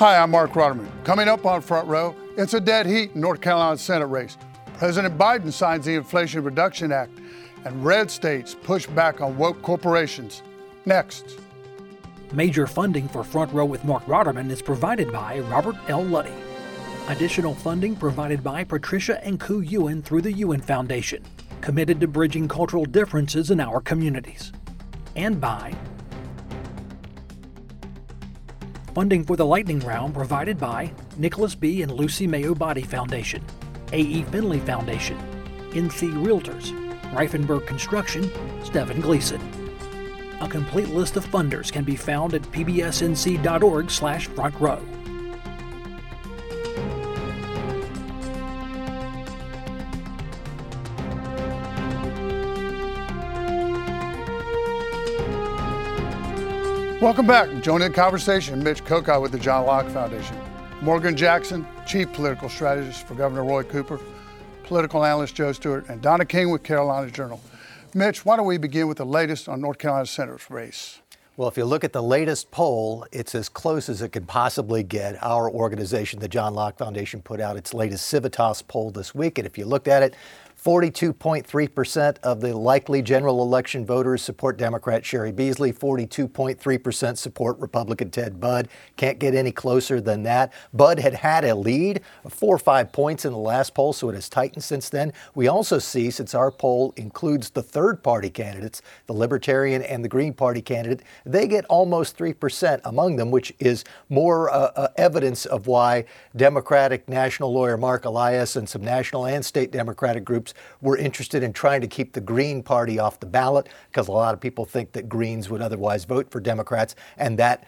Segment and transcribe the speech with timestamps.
[0.00, 0.88] Hi, I'm Marc Rotterman.
[1.04, 4.38] Coming up on Front Row, it's a dead heat in North Carolina Senate race.
[4.78, 7.12] President Biden signs the Inflation Reduction Act,
[7.66, 10.40] and red states push back on woke corporations.
[10.86, 11.38] Next.
[12.32, 16.02] Major funding for Front Row with Marc Rotterman is provided by Robert L.
[16.02, 16.32] Luddy.
[17.08, 21.22] Additional funding provided by Patricia and Ku Ewan through the Ewan Foundation,
[21.60, 24.50] committed to bridging cultural differences in our communities.
[25.14, 25.74] And by
[28.94, 31.82] Funding for the lightning round provided by Nicholas B.
[31.82, 33.44] and Lucy Mayo Boddie Foundation,
[33.92, 34.24] A.E.
[34.24, 35.16] Finley Foundation,
[35.70, 36.72] NC Realtors,
[37.12, 38.28] Reifenberg Construction,
[38.64, 39.40] Stephen Gleason.
[40.40, 44.82] A complete list of funders can be found at pbsnc.org slash front row.
[57.00, 57.62] Welcome back.
[57.62, 60.36] Joining the conversation, Mitch Kokai with the John Locke Foundation.
[60.82, 63.98] Morgan Jackson, Chief Political Strategist for Governor Roy Cooper,
[64.64, 67.40] political analyst Joe Stewart, and Donna King with Carolina Journal.
[67.94, 71.00] Mitch, why don't we begin with the latest on North Carolina Senator's race?
[71.38, 74.82] Well, if you look at the latest poll, it's as close as it can possibly
[74.82, 75.16] get.
[75.22, 79.38] Our organization, the John Locke Foundation, put out its latest Civitas poll this week.
[79.38, 80.14] And if you looked at it,
[80.62, 85.72] 42.3% of the likely general election voters support Democrat Cheri Beasley.
[85.72, 88.68] 42.3% support Republican Ted Budd.
[88.96, 90.52] Can't get any closer than that.
[90.74, 94.10] Budd had had a lead of four or five points in the last poll, so
[94.10, 95.14] it has tightened since then.
[95.34, 100.08] We also see, since our poll includes the third party candidates, the Libertarian and the
[100.08, 105.46] Green Party candidate, they get almost 3% among them, which is more uh, uh, evidence
[105.46, 106.04] of why
[106.36, 111.42] Democratic national lawyer Marc Elias and some national and state Democratic groups groups were interested
[111.42, 114.64] in trying to keep the Green Party off the ballot because a lot of people
[114.64, 117.64] think that Greens would otherwise vote for Democrats, and that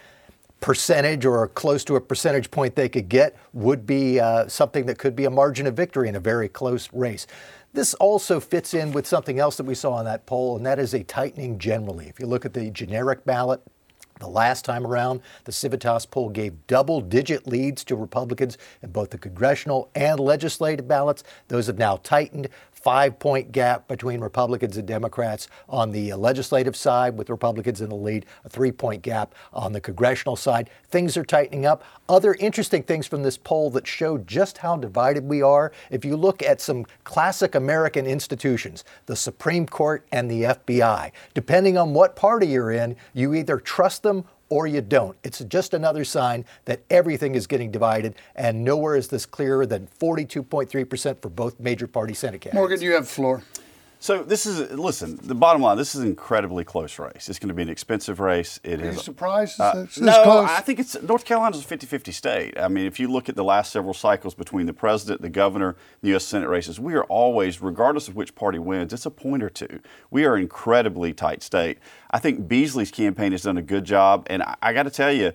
[0.61, 4.97] percentage or close to a percentage point they could get would be uh, something that
[4.97, 7.27] could be a margin of victory in a very close race.
[7.73, 10.79] This also fits in with something else that we saw in that poll, and that
[10.79, 12.07] is a tightening generally.
[12.07, 13.63] If you look at the generic ballot,
[14.23, 19.11] the last time around, the Civitas poll gave double digit leads to Republicans in both
[19.11, 21.25] the congressional and legislative ballots.
[21.49, 22.49] Those have now tightened
[22.83, 27.89] five point gap between Republicans and Democrats on the uh, legislative side, with Republicans in
[27.89, 30.69] the lead, a three point gap on the congressional side.
[30.89, 31.85] Things are tightening up.
[32.09, 35.73] Other interesting things from this poll that show just how divided we are.
[35.91, 41.79] If you look at some classic American institutions, the Supreme Court and the FBI, depending
[41.79, 45.17] on what party you're in, you either trust them or you don't.
[45.25, 49.89] It's just another sign that everything is getting divided, and nowhere is this clearer than
[49.99, 52.61] 42.3% for both major party Senate candidates.
[52.61, 53.43] Morgan, you have floor.
[54.03, 55.17] So this is listen.
[55.23, 57.29] The bottom line: this is an incredibly close race.
[57.29, 58.59] It's going to be an expensive race.
[58.65, 58.97] It Are is.
[58.97, 59.61] you surprised?
[59.61, 60.51] Uh, It's this no, close?
[60.51, 62.59] I think it's North Carolina's a 50-50 state.
[62.59, 65.77] I mean, if you look at the last several cycles between the president, the governor,
[66.01, 66.25] the U.S.
[66.25, 69.79] Senate races, we are always, regardless of which party wins, it's a point or two.
[70.11, 71.79] We are an incredibly tight state.
[72.11, 75.13] I think Beasley's campaign has done a good job, and I, I got to tell
[75.13, 75.33] you,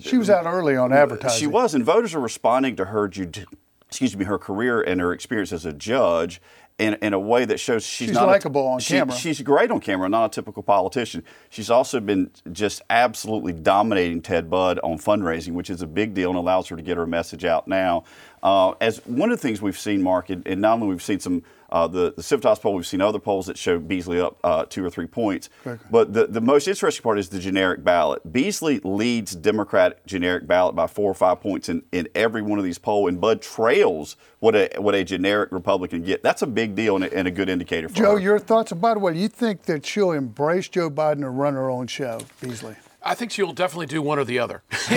[0.00, 1.38] She was out early on advertising.
[1.38, 3.44] she was, and voters are responding to her, judi-
[3.86, 6.40] excuse me, her career and her experience as a judge.
[6.82, 9.14] In, in a way that shows she's, She's not likable on she- camera.
[9.16, 11.22] She's great on camera, not a typical politician.
[11.48, 16.30] She's also been just absolutely dominating Ted Budd on fundraising, which is a big deal
[16.30, 18.02] and allows her to get her message out now.
[18.42, 21.20] Uh, as one of the things we've seen, Mark, and, and not only we've seen
[21.20, 24.66] some uh, the the Civitas poll, we've seen other polls that show Beasley up uh,
[24.66, 25.48] two or three points.
[25.90, 28.30] But the, the most interesting part is the generic ballot.
[28.30, 32.64] Beasley leads Democratic generic ballot by four or five points in, in every one of
[32.64, 36.22] these polls, and Budd trails what a what a generic Republican get.
[36.22, 38.20] That's a big deal and a, and a good indicator for Joe, her.
[38.20, 38.72] your thoughts?
[38.72, 42.20] By the way, you think that she'll embrace Joe Biden and run her own show,
[42.42, 42.76] Beasley?
[43.04, 44.62] I think she'll definitely do one or the other,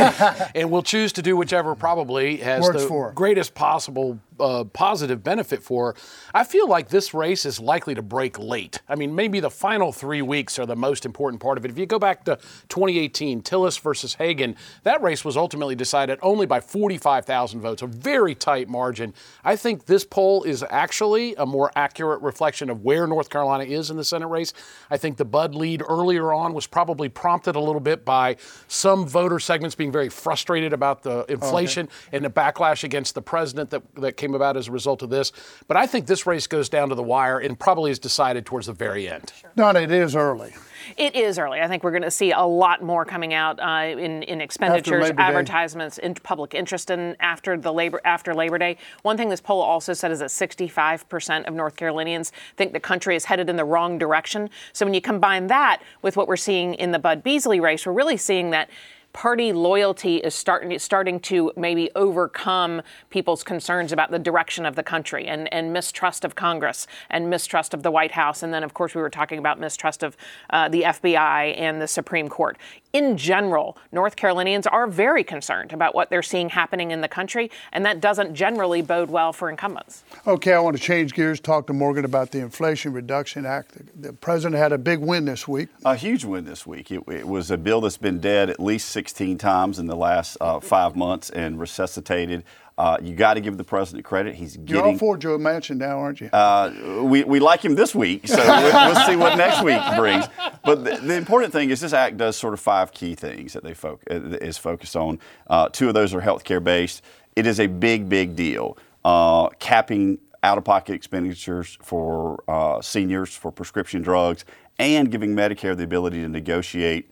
[0.56, 5.24] and we'll choose to do whichever probably has Works the for greatest possible uh, positive
[5.24, 5.96] benefit for.
[6.34, 8.82] I feel like this race is likely to break late.
[8.88, 11.72] I mean, maybe the final three weeks are the most important part of it.
[11.72, 12.38] If you go back to
[12.70, 18.36] 2018, Tillis versus Hagan, that race was ultimately decided only by 45,000 votes, a very
[18.36, 19.14] tight margin.
[19.44, 23.90] I think this poll is actually a more accurate reflection of where North Carolina is
[23.90, 24.54] in the Senate race.
[24.90, 29.08] I think the Budd lead earlier on was probably prompted a little bit by some
[29.08, 33.84] voter segments being very frustrated about the inflation and the backlash against the president that,
[33.96, 35.32] that came about as a result of this.
[35.68, 38.68] But I think this race goes down to the wire and probably is decided towards
[38.68, 39.34] the very end.
[39.56, 40.54] Donna, it is early.
[40.98, 41.62] It is early.
[41.62, 45.12] I think we're going to see a lot more coming out uh, in in expenditures,
[45.18, 48.78] advertisements, in public interest in after the labor after Labor Day.
[49.02, 53.16] One thing this poll also said is that 65% of North Carolinians think the country
[53.16, 54.50] is headed in the wrong direction.
[54.74, 57.94] So when you combine that with what we're seeing in the Budd Beasley race, we're
[57.94, 58.70] really seeing that
[59.16, 64.84] party loyalty is starting starting to maybe overcome people's concerns about the direction of the
[64.84, 68.44] country and, and mistrust of Congress and mistrust of the White House.
[68.44, 70.18] And then, of course, we were talking about mistrust of
[70.50, 72.58] uh, the FBI and the Supreme Court.
[72.92, 77.50] In general, North Carolinians are very concerned about what they're seeing happening in the country,
[77.72, 80.04] and that doesn't generally bode well for incumbents.
[80.28, 83.74] Okay, I want to change gears, talk to Morgan about the Inflation Reduction Act.
[83.74, 85.70] The, the president had a big win this week.
[85.86, 86.92] A huge win this week.
[86.92, 90.36] It, it was a bill that's been dead at least 16 times in the last
[90.42, 92.44] uh, five months and resuscitated.
[92.76, 94.34] Uh, you got to give the president credit.
[94.34, 94.76] He's getting.
[94.76, 96.30] You're all for Joe Manchin now, aren't you?
[96.34, 100.26] Uh, we, we like him this week, so we'll, we'll, see what next week brings.
[100.64, 103.64] But the, the, important thing is this act does sort of five key things that
[103.64, 105.20] they fo- uh, is focused on.
[105.46, 107.04] Uh, two of those are healthcare based.
[107.36, 108.76] It is a big, big deal.
[109.06, 114.46] Uh, capping out-of-pocket expenditures for uh, seniors for prescription drugs
[114.80, 117.10] and giving Medicare the ability to negotiate.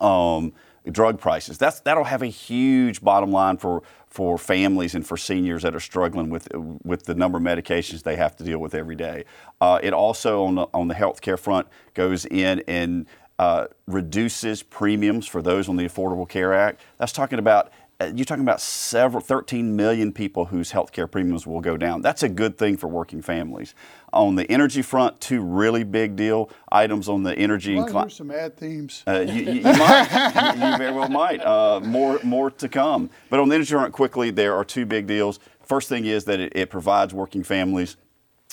[0.00, 0.52] Um,
[0.90, 1.58] drug prices.
[1.58, 5.80] That's that'll have a huge bottom line for for families and for seniors that are
[5.80, 9.24] struggling with with the number of medications they have to deal with every day.
[9.60, 13.06] Uh, it also on the on the healthcare front goes in and
[13.38, 16.80] uh, reduces premiums for those on the Affordable Care Act.
[16.98, 17.70] That's talking about
[18.00, 22.00] uh, you're talking about several 13 million people whose health care premiums will go down.
[22.00, 23.74] That's a good thing for working families.
[24.12, 28.12] On the energy front, two really big deal items on the energy and climate.
[28.12, 29.02] some ad themes.
[29.06, 30.54] Uh, you, you, you, might.
[30.54, 31.40] you, very well might.
[31.44, 33.10] Uh, more more to come.
[33.28, 35.40] But on the energy front, quickly, there are two big deals.
[35.62, 37.96] First thing is that it, it provides working families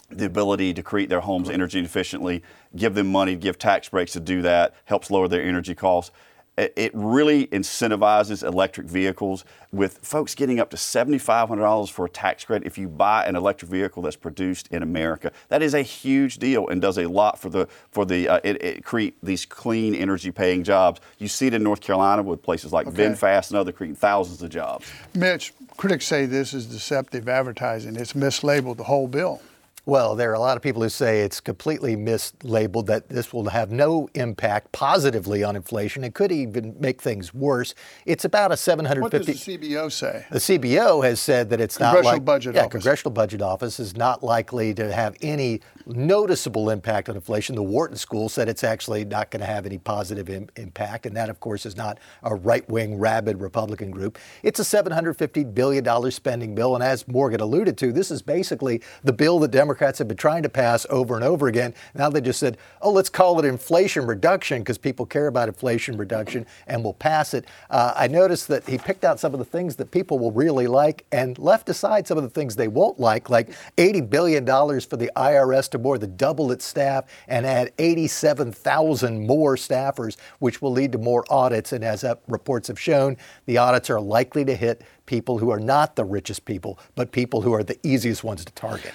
[0.09, 2.43] the ability to create their homes energy efficiently,
[2.75, 6.11] give them money, give tax breaks to do that, helps lower their energy costs
[6.57, 12.65] it really incentivizes electric vehicles with folks getting up to $7,500 for a tax credit
[12.65, 15.31] if you buy an electric vehicle that's produced in America.
[15.49, 18.63] That is a huge deal and does a lot for the for the uh, it,
[18.63, 21.01] it, create these clean energy paying jobs.
[21.19, 23.05] You see it in North Carolina with places like okay.
[23.05, 24.89] VinFast and other creating thousands of jobs.
[25.13, 27.95] Mitch, critics say this is deceptive advertising.
[27.95, 29.41] It's mislabeled the whole bill.
[29.87, 33.49] Well, there are a lot of people who say it's completely mislabeled, that this will
[33.49, 36.03] have no impact positively on inflation.
[36.03, 37.75] It could even make things worse.
[38.07, 39.01] It's about a 750.
[39.01, 40.25] What does the CBO say?
[40.31, 42.25] The CBO has said that it's not like.
[42.25, 42.71] Budget yeah, Office.
[42.71, 47.55] Congressional Budget Office is not likely to have any noticeable impact on inflation.
[47.55, 51.15] The Wharton School said it's actually not going to have any positive Im- impact, and
[51.15, 54.17] that, of course, is not a right wing, rabid Republican group.
[54.41, 59.13] It's a $750 billion spending bill, and as Morgan alluded to, this is basically the
[59.13, 61.73] bill that Democrats Democrats have been trying to pass over and over again.
[61.93, 65.97] Now they just said, oh, let's call it inflation reduction because people care about inflation
[65.97, 67.43] reduction and we'll pass it.
[67.69, 70.67] Uh, I noticed that he picked out some of the things that people will really
[70.67, 74.95] like and left aside some of the things they won't like, like $80 billion for
[74.95, 80.71] the IRS to more than double its staff and add 87,000 more staffers, which will
[80.71, 81.73] lead to more audits.
[81.73, 85.95] And as reports have shown, the audits are likely to hit people who are not
[85.95, 88.93] the richest people, but people who are the easiest ones to target.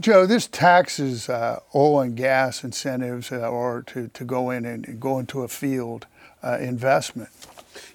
[0.00, 5.00] Joe, this taxes uh, oil and gas incentives uh, or to, to go in and
[5.00, 6.06] go into a field
[6.42, 7.30] uh, investment.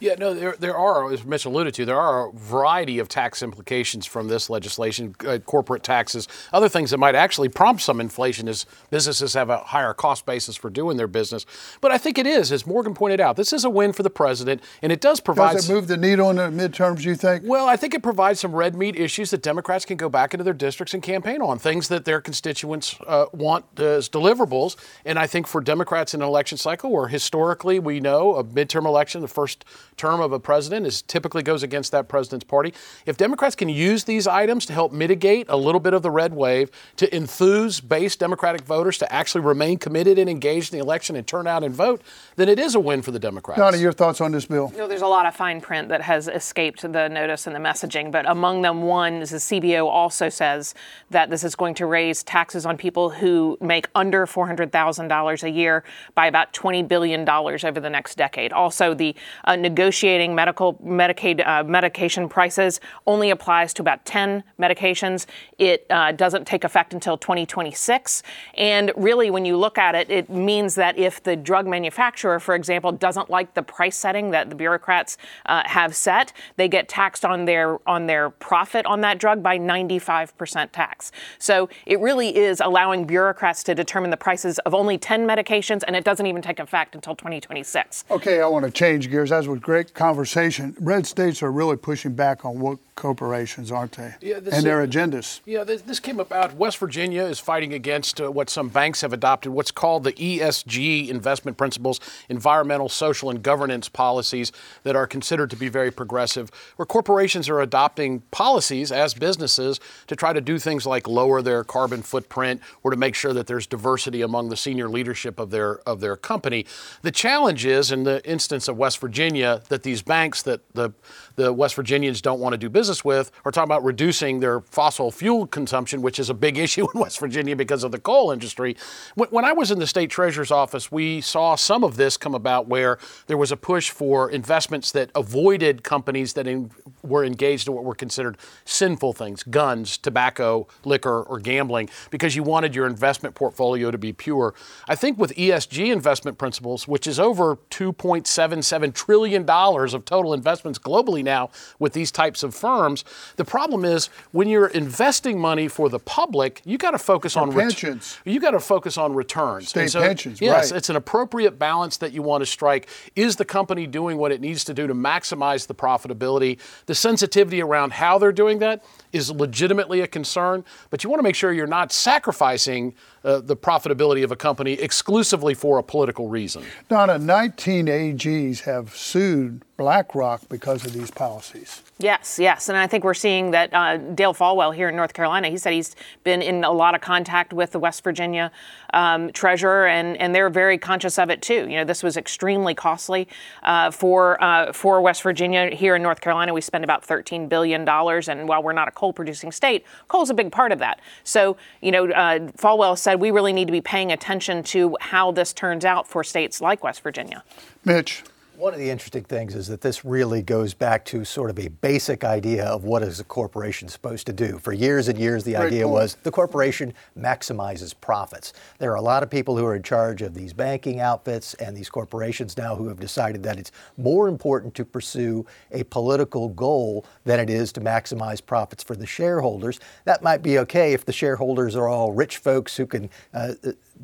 [0.03, 3.41] Yeah, no, there, there are, as Mitch alluded to, there are a variety of tax
[3.41, 8.49] implications from this legislation, uh, corporate taxes, other things that might actually prompt some inflation
[8.49, 11.45] as businesses have a higher cost basis for doing their business.
[11.79, 14.09] But I think it is, as Morgan pointed out, this is a win for the
[14.09, 15.53] president, and it does provide.
[15.53, 17.45] Does it move the needle in the midterms, you think?
[17.45, 20.43] Well, I think it provides some red meat issues that Democrats can go back into
[20.43, 24.75] their districts and campaign on, things that their constituents uh, want as deliverables.
[25.05, 28.85] And I think for Democrats in an election cycle, where historically we know a midterm
[28.85, 29.63] election, the first
[29.97, 32.73] term of a president is typically goes against that president's party.
[33.05, 36.33] If Democrats can use these items to help mitigate a little bit of the red
[36.33, 41.15] wave, to enthuse base Democratic voters to actually remain committed and engaged in the election
[41.15, 42.01] and turn out and vote,
[42.35, 43.59] then it is a win for the Democrats.
[43.59, 44.69] Donna, your thoughts on this bill?
[44.73, 47.59] You know, there's a lot of fine print that has escaped the notice and the
[47.59, 50.73] messaging, but among them, one is the CBO also says
[51.09, 55.83] that this is going to raise taxes on people who make under $400,000 a year
[56.15, 58.51] by about $20 billion over the next decade.
[58.53, 65.25] Also, the uh, negotiating medical Medicaid uh, medication prices only applies to about 10 medications.
[65.57, 68.23] It uh, doesn't take effect until 2026.
[68.53, 72.55] And really, when you look at it, it means that if the drug manufacturer, for
[72.55, 77.25] example, doesn't like the price setting that the bureaucrats uh, have set, they get taxed
[77.25, 81.11] on their on their profit on that drug by 95% tax.
[81.39, 85.93] So it really is allowing bureaucrats to determine the prices of only 10 medications, and
[85.93, 88.05] it doesn't even take effect until 2026.
[88.09, 89.33] Okay, I want to change gears.
[89.33, 90.75] As was great great conversation.
[90.79, 94.13] Red states are really pushing back on woke corporations, aren't they?
[94.21, 95.41] Yeah, this and their agendas.
[95.45, 96.55] Yeah, this, this came about.
[96.55, 101.09] West Virginia is fighting against uh, what some banks have adopted, what's called the ESG
[101.09, 101.99] investment principles,
[102.29, 104.51] environmental, social, and governance policies
[104.83, 110.15] that are considered to be very progressive, where corporations are adopting policies as businesses to
[110.15, 113.65] try to do things like lower their carbon footprint or to make sure that there's
[113.65, 116.63] diversity among the senior leadership of their of their company.
[117.01, 120.91] The challenge is, in the instance of West Virginia, that these banks that the
[121.35, 125.11] the West Virginians don't want to do business with are talking about reducing their fossil
[125.11, 128.75] fuel consumption, which is a big issue in West Virginia because of the coal industry.
[129.15, 132.35] When, when I was in the state treasurer's office, we saw some of this come
[132.35, 137.67] about where there was a push for investments that avoided companies that in, were engaged
[137.67, 142.87] in what were considered sinful things guns, tobacco, liquor, or gambling because you wanted your
[142.87, 144.53] investment portfolio to be pure.
[144.87, 151.23] I think with ESG investment principles, which is over $2.77 trillion of total investments globally
[151.23, 153.05] now with these types of firms,
[153.35, 157.51] the problem is when you're investing money for the public, you got to focus on
[157.51, 158.19] ret- pensions.
[158.25, 159.69] you got to focus on returns.
[159.69, 160.77] State so, pensions, Yes, right.
[160.77, 162.87] it's an appropriate balance that you want to strike.
[163.15, 166.59] Is the company doing what it needs to do to maximize the profitability?
[166.85, 171.23] The sensitivity around how they're doing that is legitimately a concern, but you want to
[171.23, 176.27] make sure you're not sacrificing uh, the profitability of a company exclusively for a political
[176.27, 176.63] reason.
[176.89, 181.81] Donna, 19 AGs have sued BlackRock because of these policies.
[181.99, 182.69] Yes, yes.
[182.69, 185.73] And I think we're seeing that uh, Dale Folwell here in North Carolina, he said
[185.73, 188.51] he's been in a lot of contact with the West Virginia
[188.93, 191.69] um, treasurer, and, and they're very conscious of it too.
[191.69, 193.27] You know, this was extremely costly
[193.61, 195.69] uh, for, uh, for West Virginia.
[195.69, 197.87] Here in North Carolina, we spend about $13 billion.
[197.87, 200.99] And while we're not a coal producing state, coal's a big part of that.
[201.23, 205.31] So, you know, uh, Falwell said we really need to be paying attention to how
[205.31, 207.43] this turns out for states like West Virginia.
[207.85, 208.23] Mitch,
[208.55, 211.69] One of the interesting things is that this really goes back to sort of a
[211.69, 214.59] basic idea of what is a corporation supposed to do.
[214.59, 218.53] For years and years, the idea was the corporation maximizes profits.
[218.77, 221.75] There are a lot of people who are in charge of these banking outfits and
[221.75, 227.05] these corporations now who have decided that it's more important to pursue a political goal
[227.25, 229.79] than it is to maximize profits for the shareholders.
[230.05, 233.53] That might be okay if the shareholders are all rich folks who can uh,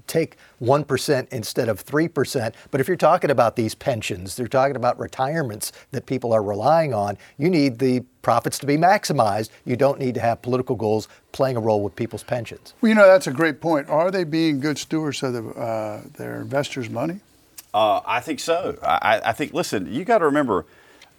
[0.07, 2.53] take 1% instead of 3%.
[2.71, 6.93] But if you're talking about these pensions, they're talking about retirements that people are relying
[6.93, 9.49] on, you need the profits to be maximized.
[9.65, 12.73] You don't need to have political goals playing a role with people's pensions.
[12.81, 13.89] well, you know, that's a great point.
[13.89, 17.19] Are they being good stewards of the, uh, their investors' money?
[17.73, 18.77] Uh, I think so.
[18.81, 20.65] I, I think, listen, you got to remember,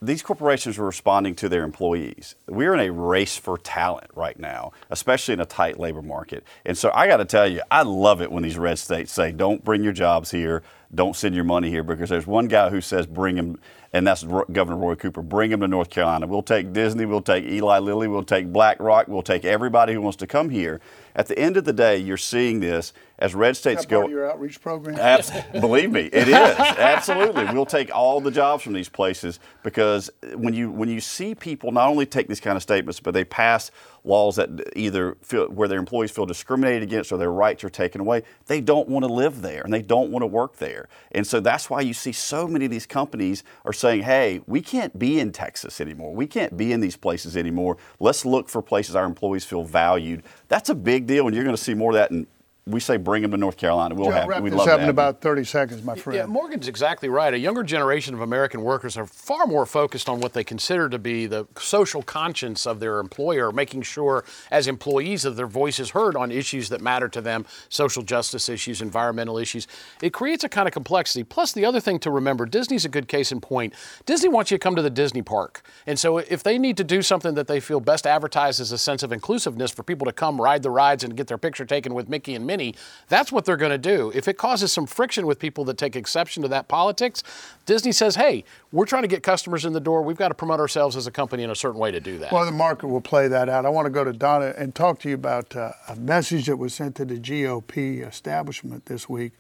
[0.03, 2.35] these corporations are responding to their employees.
[2.49, 6.45] We're in a race for talent right now, especially in a tight labor market.
[6.65, 9.33] And so I got to tell you, I love it when these red states say,
[9.33, 10.63] don't bring your jobs here,
[10.95, 13.59] don't send your money here, because there's one guy who says, bring him,
[13.93, 16.27] and that's Governor Roy Cooper, bring him to North Carolina.
[16.27, 20.17] We'll take Disney, we'll take Eli Lilly, we'll take BlackRock, we'll take everybody who wants
[20.19, 20.81] to come here.
[21.15, 24.07] At the end of the day, you're seeing this as red states Is that part
[24.07, 24.11] go.
[24.11, 24.99] your outreach program?
[24.99, 27.45] Abs- believe me, it is absolutely.
[27.53, 31.73] We'll take all the jobs from these places because when you when you see people
[31.73, 33.71] not only take these kind of statements, but they pass
[34.05, 38.01] laws that either feel where their employees feel discriminated against or their rights are taken
[38.01, 40.89] away, they don't want to live there and they don't want to work there.
[41.13, 44.61] And so that's why you see so many of these companies are saying, "Hey, we
[44.61, 46.15] can't be in Texas anymore.
[46.15, 47.77] We can't be in these places anymore.
[47.99, 51.57] Let's look for places our employees feel valued." That's a big deal, and you're going
[51.57, 52.11] to see more of that.
[52.11, 52.27] And
[52.71, 53.95] we say, bring them to North Carolina.
[53.95, 54.29] We'll Joe, have.
[54.29, 54.91] wrap We'd this love to up in have you.
[54.91, 56.17] about 30 seconds, my friend.
[56.17, 57.33] Yeah, Morgan's exactly right.
[57.33, 60.99] A younger generation of American workers are far more focused on what they consider to
[60.99, 65.91] be the social conscience of their employer, making sure as employees that their voice is
[65.91, 69.67] heard on issues that matter to them, social justice issues, environmental issues.
[70.03, 71.25] It creates a kind of complexity.
[71.25, 73.75] Plus, the other thing to remember, Disney's a good case in point.
[74.07, 75.63] Disney wants you to come to the Disney park.
[75.87, 79.03] And so if they need to do something that they feel best advertises a sense
[79.03, 82.09] of inclusiveness for people to come ride the rides and get their picture taken with
[82.09, 82.60] Mickey and Minnie,
[83.09, 84.13] that's what they're going to do.
[84.15, 87.23] If it causes some friction with people that take exception to that politics,
[87.67, 90.03] Disney says, hey, we're trying to get customers in the door.
[90.03, 92.33] We've got to promote ourselves as a company in a certain way to do that.
[92.33, 93.67] Well, the market will play that out.
[93.67, 96.57] I want to go to Donna and talk to you about uh, a message that
[96.57, 99.33] was sent to the GOP establishment this week,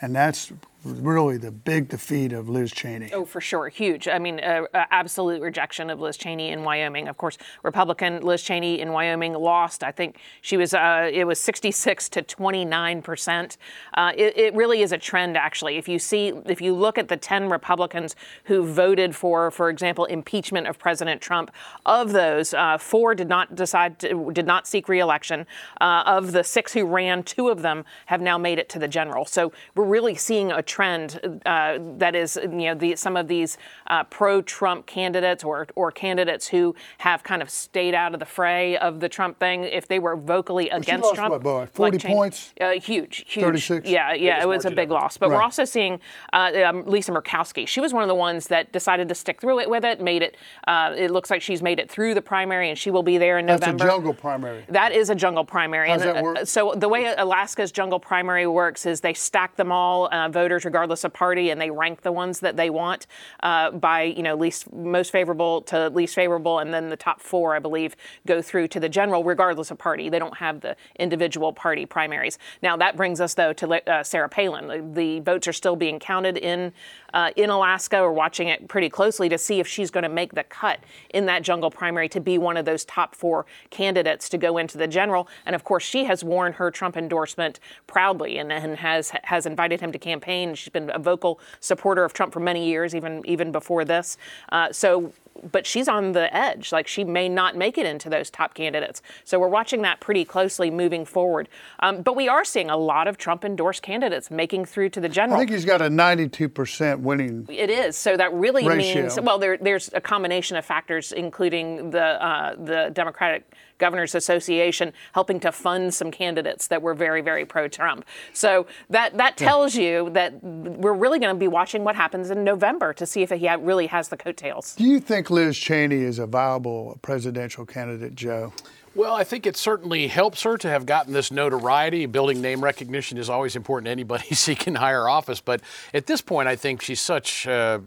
[0.00, 0.52] and that's
[0.84, 3.10] really the big defeat of Liz Cheney.
[3.12, 3.68] Oh, for sure.
[3.68, 4.08] Huge.
[4.08, 7.08] I mean, uh, uh, absolute rejection of Liz Cheney in Wyoming.
[7.08, 9.84] Of course, Republican Liz Cheney in Wyoming lost.
[9.84, 13.56] I think she was, uh, it was 66 to 29%.
[13.94, 15.76] Uh, it, it really is a trend, actually.
[15.76, 20.04] If you see, if you look at the 10 Republicans who voted for, for example,
[20.06, 21.50] impeachment of President Trump,
[21.86, 25.46] of those, uh, four did not decide, to, did not seek reelection.
[25.80, 28.88] Uh, of the six who ran, two of them have now made it to the
[28.88, 29.24] general.
[29.24, 33.58] So we're really seeing a trend uh, that is, you know, the, some of these
[33.88, 38.78] uh, pro-Trump candidates or or candidates who have kind of stayed out of the fray
[38.78, 41.66] of the Trump thing, if they were vocally Well, she against lost Trump, what, Bo,
[41.66, 42.54] 40 Cheney- points?
[42.58, 43.88] uh, huge, huge, 36?
[43.88, 45.18] yeah, yeah, it was a big loss.
[45.18, 46.00] But we're also seeing
[46.32, 47.68] uh, um, Lisa Murkowski.
[47.68, 50.00] She was one of the ones that decided to stick through it with it.
[50.00, 50.36] Made it.
[50.66, 53.38] Uh, it looks like she's made it through the primary, and she will be there
[53.38, 53.84] in November.
[53.84, 54.64] That's a jungle primary.
[54.70, 55.90] That is a jungle primary.
[55.90, 56.38] How's And, that uh, work?
[56.46, 60.28] So the way Alaska's jungle primary works is they stack them all uh,
[60.62, 63.06] voters, regardless of party, and they rank the ones that they want
[63.42, 67.54] uh, by you know least most favorable to least favorable, and then the top four,
[67.54, 70.08] I believe, go through to the general, regardless of party.
[70.08, 72.38] They don't have the individual party primaries.
[72.62, 74.68] Now that brings us though to uh, Sarah Palin.
[74.68, 76.72] The, the votes are still being counted in
[77.14, 78.00] uh, in Alaska.
[78.00, 80.80] We're watching it pretty closely to see if she's going to make the cut
[81.12, 84.78] in that jungle primary to be one of those top four candidates to go into
[84.78, 85.28] the general.
[85.44, 89.80] And of course, she has worn her Trump endorsement proudly and, and has has invited
[89.80, 90.51] him to campaign.
[90.54, 94.16] She's been a vocal supporter of Trump for many years, even even before this.
[94.50, 95.12] Uh, so.
[95.50, 96.72] But she's on the edge.
[96.72, 99.02] Like she may not make it into those top candidates.
[99.24, 101.48] So we're watching that pretty closely moving forward.
[101.80, 105.08] Um, but we are seeing a lot of Trump endorsed candidates making through to the
[105.08, 105.36] general.
[105.36, 107.46] I think he's got a 92% winning.
[107.48, 107.96] It is.
[107.96, 109.02] So that really Ratio.
[109.02, 114.92] means well, there, there's a combination of factors, including the uh, the Democratic Governors Association
[115.12, 118.04] helping to fund some candidates that were very, very pro-Trump.
[118.32, 122.44] So that that tells you that we're really going to be watching what happens in
[122.44, 124.76] November to see if he ha- really has the coattails.
[124.76, 128.52] Do you think Liz Cheney is a viable presidential candidate, Joe?
[128.94, 132.04] Well, I think it certainly helps her to have gotten this notoriety.
[132.04, 135.40] Building name recognition is always important to anybody seeking higher office.
[135.40, 135.62] But
[135.94, 137.46] at this point, I think she's such.
[137.46, 137.80] Uh,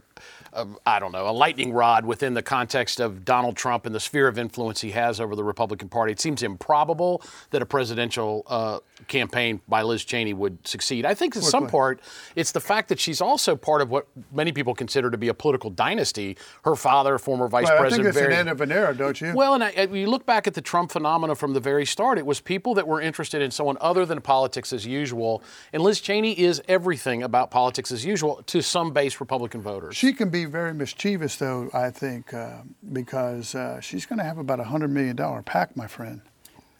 [0.55, 3.99] a, I don't know, a lightning rod within the context of Donald Trump and the
[3.99, 6.11] sphere of influence he has over the Republican Party.
[6.11, 7.21] It seems improbable
[7.51, 11.05] that a presidential uh, campaign by Liz Cheney would succeed.
[11.05, 11.99] I think in some part,
[12.35, 15.33] it's the fact that she's also part of what many people consider to be a
[15.33, 16.37] political dynasty.
[16.63, 19.19] Her father, former vice Well, I think president, it's an end of an era, don't
[19.19, 19.33] you?
[19.35, 22.17] well, and I, I- you look back at the Trump phenomena from the very start,
[22.17, 25.43] it was people that were interested in someone other than politics as usual.
[25.73, 29.95] And Liz Cheney is everything about politics as usual to some base Republican voters.
[29.95, 32.59] She can be very mischievous, though, I think, uh,
[32.91, 36.21] because uh, she's going to have about a $100 million PAC, my friend.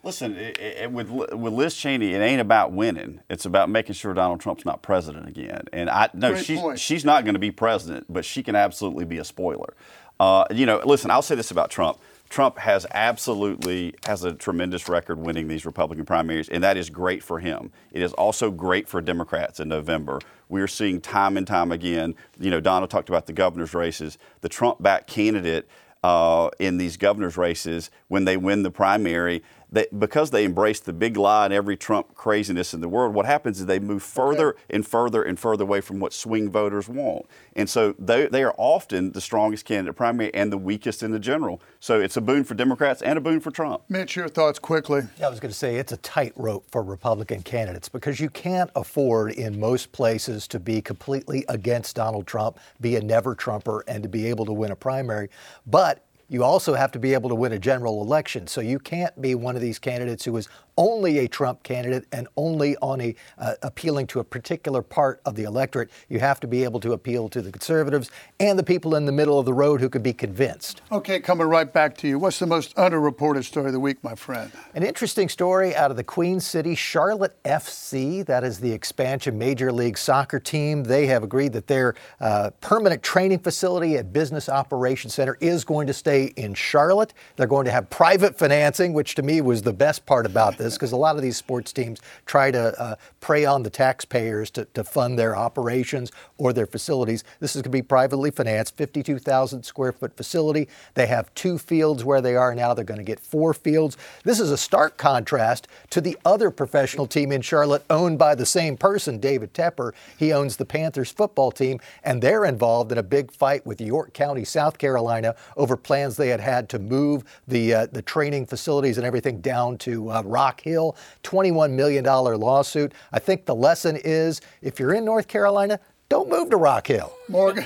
[0.03, 3.22] Listen, it, it, with with Liz Cheney, it ain't about winning.
[3.27, 5.63] It's about making sure Donald Trump's not president again.
[5.74, 9.18] And I no, she's she's not going to be president, but she can absolutely be
[9.18, 9.74] a spoiler.
[10.20, 11.98] Uh, you know, listen, I'll say this about Trump.
[12.29, 17.24] Trump has absolutely has a tremendous record winning these Republican primaries, and that is great
[17.24, 17.72] for him.
[17.92, 20.20] It is also great for Democrats in November.
[20.50, 22.16] We are seeing time and time again.
[22.40, 24.18] You know, Donald talked about the governor's races.
[24.42, 25.68] The Trump-backed candidate
[26.03, 29.44] uh, in these governor's races when they win the primary.
[29.71, 33.25] They, because they embrace the big lie and every Trump craziness in the world, what
[33.25, 37.25] happens is they move further and further and further away from what swing voters want.
[37.55, 41.19] And so they, they are often the strongest candidate primary and the weakest in the
[41.19, 41.61] general.
[41.79, 43.83] So it's a boon for Democrats and a boon for Trump.
[43.89, 45.01] Mitch, your thoughts quickly.
[45.19, 48.69] Yeah, I was going to say it's a tightrope for Republican candidates because you can't
[48.75, 54.03] afford in most places to be completely against Donald Trump, be a never Trumper, and
[54.03, 55.29] to be able to win a primary.
[55.65, 58.48] But you also have to be able to win a general election.
[58.48, 62.27] So you can't be one of these candidates who is only a Trump candidate and
[62.38, 65.90] only on a uh, appealing to a particular part of the electorate.
[66.09, 69.11] You have to be able to appeal to the conservatives and the people in the
[69.11, 70.81] middle of the road who could be convinced.
[70.92, 72.20] Okay, coming right back to you.
[72.20, 74.51] What's the most underreported story of the week, my friend?
[74.74, 78.25] An interesting story out of the Queen City Charlotte FC.
[78.25, 80.83] That is the expansion Major League Soccer team.
[80.83, 85.88] They have agreed that their uh, permanent training facility at Business Operations Center is going
[85.88, 87.14] to stay in Charlotte.
[87.35, 90.64] They're going to have private financing, which to me was the best part about this
[90.73, 94.65] because a lot of these sports teams try to uh, prey on the taxpayers to,
[94.73, 97.23] to fund their operations or their facilities.
[97.39, 100.67] This is going to be privately financed, 52,000 square foot facility.
[100.93, 102.73] They have two fields where they are now.
[102.73, 103.97] They're going to get four fields.
[104.23, 108.45] This is a stark contrast to the other professional team in Charlotte owned by the
[108.45, 109.93] same person, David Tepper.
[110.17, 114.13] He owns the Panthers football team, and they're involved in a big fight with York
[114.13, 118.97] County, South Carolina, over plans they had had to move the uh, the training facilities
[118.97, 120.96] and everything down to uh, Rock Hill.
[121.24, 122.94] $21 million lawsuit.
[123.11, 127.11] I think the lesson is if you're in North Carolina, don't move to Rock Hill.
[127.29, 127.65] Morgan,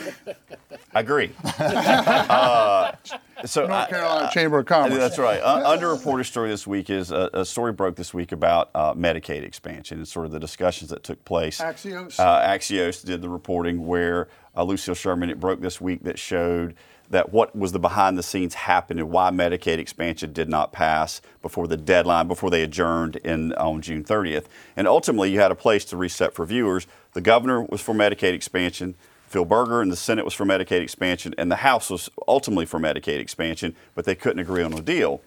[0.93, 1.31] I agree.
[1.59, 2.93] uh,
[3.45, 4.97] so North I- Carolina Chamber of Commerce.
[4.97, 5.39] That's right.
[5.41, 9.43] Uh, underreported story this week is a, a story broke this week about uh, Medicaid
[9.43, 11.59] expansion and sort of the discussions that took place.
[11.59, 12.17] Axios?
[12.17, 16.75] Uh, Axios did the reporting where uh, Lucille Sherman, it broke this week that showed
[17.09, 21.21] that what was the behind the scenes happened and why Medicaid expansion did not pass
[21.41, 24.45] before the deadline, before they adjourned in on June 30th.
[24.75, 26.85] And ultimately, you had a place to reset for viewers.
[27.13, 28.95] The governor was for Medicaid expansion.
[29.27, 32.79] Phil Berger and the Senate was for Medicaid expansion, and the House was ultimately for
[32.79, 35.21] Medicaid expansion, but they couldn't agree on a deal.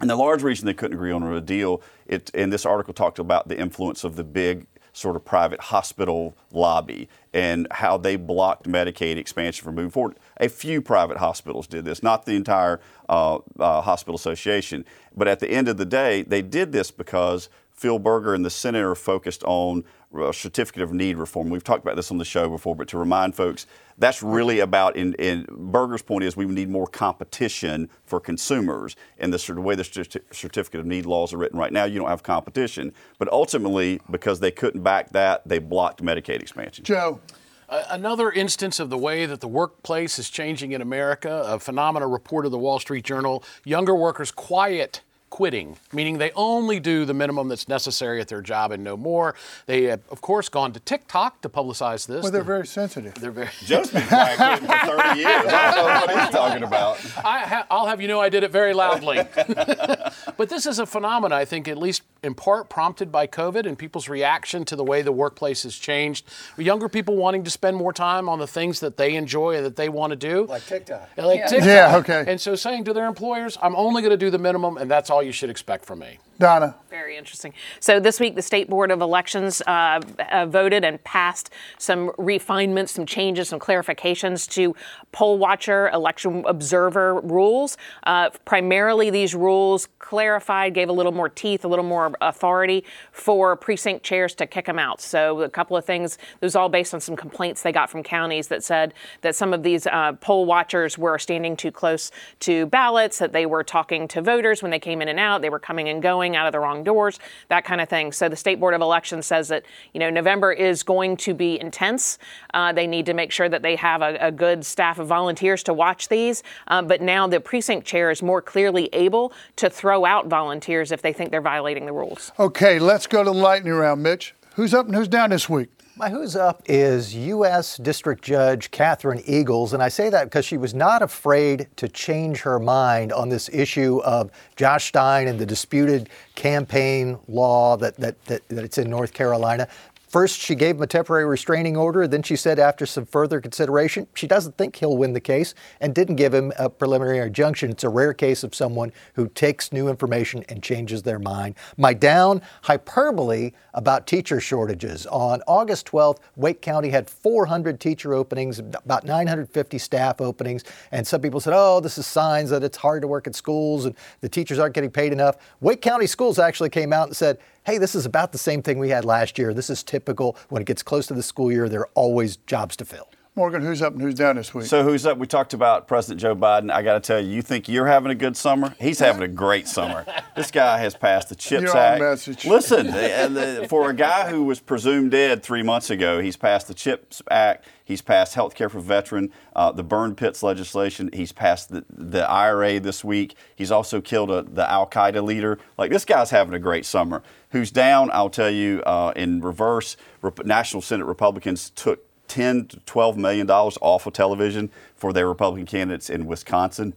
[0.00, 3.18] And the large reason they couldn't agree on a deal, it, and this article talked
[3.18, 8.66] about the influence of the big sort of private hospital lobby and how they blocked
[8.66, 10.16] Medicaid expansion from moving forward.
[10.38, 12.80] A few private hospitals did this, not the entire
[13.10, 14.86] uh, uh, hospital association.
[15.14, 18.50] But at the end of the day, they did this because Phil Berger and the
[18.50, 19.84] Senate are focused on
[20.18, 21.50] a certificate of need reform.
[21.50, 23.66] We've talked about this on the show before, but to remind folks,
[23.98, 24.96] that's really about.
[24.96, 28.96] In, in Berger's point is we need more competition for consumers.
[29.18, 32.08] And the, the way the certificate of need laws are written right now, you don't
[32.08, 32.94] have competition.
[33.18, 36.84] But ultimately, because they couldn't back that, they blocked Medicaid expansion.
[36.84, 37.20] Joe.
[37.68, 42.50] Another instance of the way that the workplace is changing in America, a phenomena reported
[42.50, 47.68] the Wall Street Journal, younger workers quiet quitting, meaning they only do the minimum that's
[47.68, 49.34] necessary at their job and no more.
[49.66, 52.22] They have, of course, gone to TikTok to publicize this.
[52.22, 53.14] Well, they're very sensitive.
[53.14, 53.48] They're very.
[53.64, 55.28] Joe's been quiet quitting for 30 years.
[55.28, 56.98] I don't know what he's talking about.
[57.24, 59.16] I will have you know I did it very loudly.
[60.36, 63.78] but this is a phenomenon, I think, at least in part prompted by COVID and
[63.78, 66.24] people's reaction to the way the workplace has changed.
[66.56, 69.76] Younger people wanting to spend more time on the things that they enjoy and that
[69.76, 70.46] they want to do.
[70.46, 71.10] Like TikTok.
[71.16, 71.46] Like yeah.
[71.46, 71.66] TikTok.
[71.66, 72.24] Yeah, okay.
[72.26, 75.10] And so saying to their employers, I'm only going to do the minimum and that's
[75.10, 76.18] all you should expect from me.
[76.38, 76.74] Donna.
[76.90, 77.52] Very interesting.
[77.80, 82.92] So this week, the State Board of Elections uh, uh, voted and passed some refinements,
[82.92, 84.74] some changes, some clarifications to
[85.12, 87.76] poll watcher, election observer rules.
[88.04, 93.56] Uh, primarily, these rules clarified, gave a little more teeth, a little more authority for
[93.56, 95.00] precinct chairs to kick them out.
[95.00, 96.16] So a couple of things.
[96.16, 99.52] It was all based on some complaints they got from counties that said that some
[99.52, 104.08] of these uh, poll watchers were standing too close to ballots, that they were talking
[104.08, 106.52] to voters when they came in and out, they were coming and going out of
[106.52, 108.10] the wrong doors, that kind of thing.
[108.10, 111.60] So the State Board of Elections says that, you know, November is going to be
[111.60, 112.18] intense.
[112.54, 115.62] Uh, they need to make sure that they have a, a good staff of volunteers
[115.64, 116.42] to watch these.
[116.68, 121.02] Uh, but now the precinct chair is more clearly able to throw out volunteers if
[121.02, 122.32] they think they're violating the rules.
[122.38, 124.34] Okay, let's go to the lightning round, Mitch.
[124.54, 125.68] Who's up and who's down this week?
[125.98, 127.78] My who's up is U.S.
[127.78, 132.42] District Judge Catherine Eagles, and I say that because she was not afraid to change
[132.42, 138.22] her mind on this issue of Josh Stein and the disputed campaign law that, that,
[138.26, 139.68] that, that it's in North Carolina.
[140.16, 142.08] First, she gave him a temporary restraining order.
[142.08, 145.94] Then she said, after some further consideration, she doesn't think he'll win the case and
[145.94, 147.68] didn't give him a preliminary injunction.
[147.68, 151.56] It's a rare case of someone who takes new information and changes their mind.
[151.76, 155.04] My down hyperbole about teacher shortages.
[155.08, 160.64] On August 12th, Wake County had 400 teacher openings, about 950 staff openings.
[160.92, 163.84] And some people said, oh, this is signs that it's hard to work at schools
[163.84, 165.36] and the teachers aren't getting paid enough.
[165.60, 168.78] Wake County schools actually came out and said, hey, this is about the same thing
[168.78, 169.52] we had last year.
[169.52, 170.36] This is typical.
[170.50, 173.08] When it gets close to the school year, there are always jobs to fill.
[173.38, 174.64] Morgan, who's up and who's down this week?
[174.64, 175.18] So who's up?
[175.18, 176.70] We talked about President Joe Biden.
[176.70, 178.74] I got to tell you, you think you're having a good summer?
[178.80, 180.06] He's having a great summer.
[180.34, 182.00] This guy has passed the CHIPS You're Act.
[182.00, 182.46] message.
[182.46, 186.66] Listen, the, the, for a guy who was presumed dead three months ago, he's passed
[186.68, 187.66] the CHIPS Act.
[187.84, 191.10] He's passed health care for veteran, uh, the burn pits legislation.
[191.12, 193.36] He's passed the, the IRA this week.
[193.54, 195.58] He's also killed a, the Al Qaeda leader.
[195.76, 197.22] Like this guy's having a great summer.
[197.50, 198.10] Who's down?
[198.14, 199.98] I'll tell you uh, in reverse.
[200.22, 205.28] Rep- National Senate Republicans took 10 to 12 million dollars off of television for their
[205.28, 206.94] Republican candidates in Wisconsin,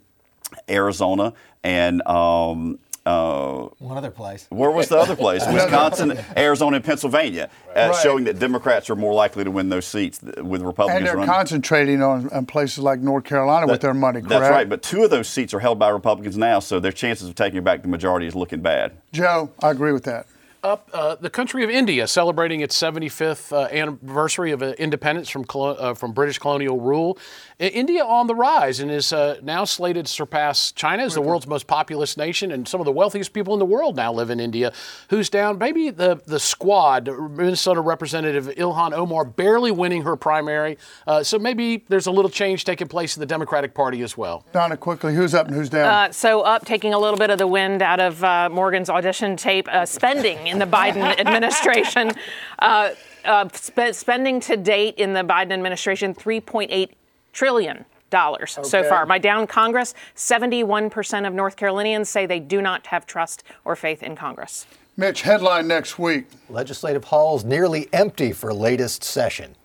[0.70, 4.46] Arizona, and um, uh, One other place.
[4.50, 5.44] where was the other place?
[5.52, 7.96] Wisconsin, Arizona, and Pennsylvania, uh, Right.
[8.04, 11.16] showing that Democrats are more likely to win those seats th- with and Republicans they're
[11.16, 11.30] running.
[11.30, 14.30] concentrating on, on places like North Carolina with their money, correct?
[14.30, 17.28] That's right, but two of those seats are held by Republicans now, so their chances
[17.30, 18.92] of taking back the majority is looking bad.
[19.12, 20.28] Joe, I agree with that.
[20.64, 25.46] Up uh, the country of India celebrating its 75th uh, anniversary of uh, independence from
[25.46, 27.18] colo- uh, from British colonial rule.
[27.60, 31.22] I- India on the rise and is uh, now slated to surpass China as the
[31.22, 34.30] world's most populous nation, and some of the wealthiest people in the world now live
[34.30, 34.74] in India.
[35.10, 35.58] Who's down?
[35.58, 40.78] Maybe the the squad, Minnesota Representative Ilhan Omar, barely winning her primary.
[41.08, 44.46] Uh, so maybe there's a little change taking place in the Democratic Party as well.
[44.52, 46.10] Donna, quickly, who's up and who's down?
[46.10, 49.38] Uh, so up, taking a little bit of the wind out of uh, Morgan's audition
[49.38, 52.12] tape, uh, spending in the Biden administration.
[52.60, 52.92] Uh,
[53.26, 56.90] uh, spe- spending to date in the Biden administration, 3.8
[57.34, 59.06] trillion dollars so far.
[59.06, 64.02] My down Congress, 71% of North Carolinians say they do not have trust or faith
[64.02, 64.66] in Congress.
[64.98, 66.26] Mitch, headline next week.
[66.50, 69.56] Legislative halls nearly empty for latest session.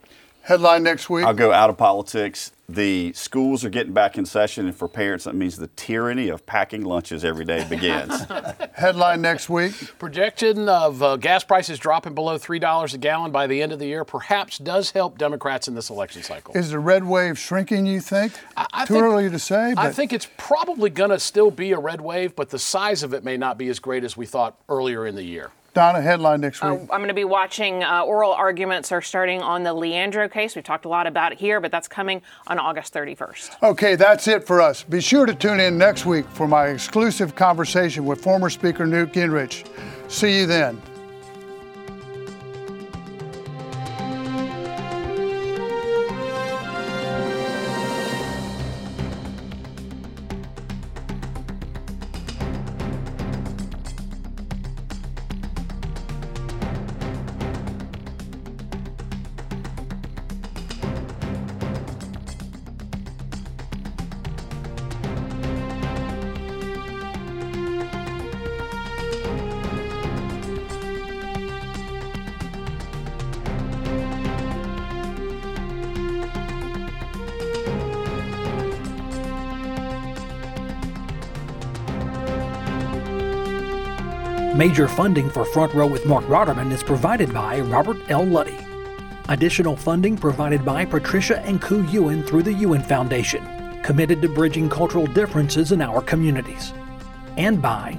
[0.45, 1.25] Headline next week.
[1.25, 2.53] I'll go out of politics.
[2.69, 6.45] The schools are getting back in session, and for parents, that means the tyranny of
[6.45, 8.23] packing lunches every day begins.
[8.75, 9.73] Headline next week.
[9.99, 13.87] Projection of uh, gas prices dropping below $3 a gallon by the end of the
[13.87, 16.55] year perhaps does help Democrats in this election cycle.
[16.55, 18.35] Is the red wave shrinking, you think?
[18.55, 19.73] I, I Too think, early to say.
[19.75, 23.03] But I think it's probably going to still be a red wave, but the size
[23.03, 25.53] of it may not be as great as we thought earlier in the year.
[25.75, 26.71] Donna, headline next week.
[26.71, 27.83] Uh, I'm going to be watching.
[27.83, 30.55] Uh, oral arguments are starting on the Leandro case.
[30.55, 33.63] We've talked a lot about it here, but that's coming on August 31st.
[33.63, 34.85] Okay, that's it for us.
[34.85, 39.13] Be sure to tune in next week for my exclusive conversation with former Speaker Newt
[39.13, 39.69] Gingrich.
[40.09, 40.81] See you then.
[84.55, 88.25] Major funding for Front Row with Marc Rotterman is provided by Robert L.
[88.25, 88.57] Luddy.
[89.29, 93.45] Additional funding provided by Patricia and Ku Ewan through the Ewan Foundation,
[93.83, 96.73] committed to bridging cultural differences in our communities.
[97.37, 97.99] And by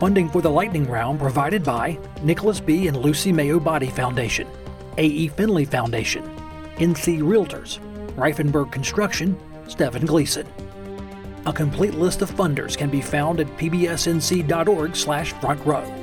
[0.00, 2.88] funding for the lightning round provided by Nicholas B.
[2.88, 4.48] and Lucy Mayo Boddie Foundation,
[4.96, 5.28] A.E.
[5.28, 6.24] Finley Foundation,
[6.78, 7.78] NC Realtors,
[8.16, 10.44] Reifenberg Construction, Stephen Gleason.
[11.46, 15.97] A complete list of funders can be found at pbsnc.org slash front row.